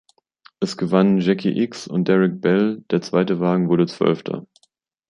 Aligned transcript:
Es 0.59 0.77
gewannen 0.77 1.19
Jacky 1.19 1.51
Ickx 1.61 1.87
und 1.87 2.07
Derek 2.07 2.41
Bell, 2.41 2.83
der 2.89 3.01
zweite 3.03 3.39
Wagen 3.39 3.69
wurde 3.69 3.85
Zwölfter. 3.85 4.47